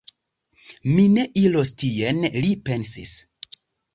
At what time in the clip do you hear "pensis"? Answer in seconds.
2.71-3.13